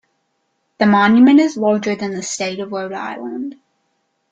The 0.79 0.87
monument 0.87 1.39
is 1.39 1.55
larger 1.57 1.95
than 1.95 2.15
the 2.15 2.23
state 2.23 2.59
of 2.59 2.71
Rhode 2.71 2.91
Island. 2.91 3.57